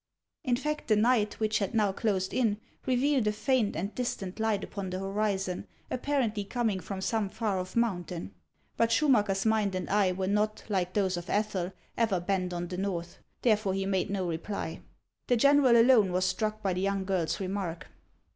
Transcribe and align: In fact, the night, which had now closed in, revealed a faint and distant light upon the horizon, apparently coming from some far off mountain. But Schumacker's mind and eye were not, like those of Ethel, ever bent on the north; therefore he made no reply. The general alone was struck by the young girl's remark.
In 0.43 0.55
fact, 0.55 0.87
the 0.87 0.95
night, 0.95 1.39
which 1.39 1.59
had 1.59 1.75
now 1.75 1.91
closed 1.91 2.33
in, 2.33 2.59
revealed 2.87 3.27
a 3.27 3.31
faint 3.31 3.75
and 3.75 3.93
distant 3.93 4.39
light 4.39 4.63
upon 4.63 4.89
the 4.89 4.97
horizon, 4.97 5.67
apparently 5.91 6.43
coming 6.43 6.79
from 6.79 7.01
some 7.01 7.29
far 7.29 7.59
off 7.59 7.75
mountain. 7.75 8.33
But 8.77 8.89
Schumacker's 8.91 9.45
mind 9.45 9.75
and 9.75 9.87
eye 9.91 10.11
were 10.11 10.25
not, 10.25 10.63
like 10.69 10.93
those 10.95 11.17
of 11.17 11.29
Ethel, 11.29 11.71
ever 11.97 12.19
bent 12.19 12.51
on 12.51 12.69
the 12.69 12.77
north; 12.79 13.19
therefore 13.43 13.75
he 13.75 13.85
made 13.85 14.09
no 14.09 14.25
reply. 14.27 14.81
The 15.27 15.37
general 15.37 15.77
alone 15.79 16.11
was 16.11 16.25
struck 16.25 16.63
by 16.63 16.73
the 16.73 16.81
young 16.81 17.05
girl's 17.05 17.39
remark. 17.39 17.85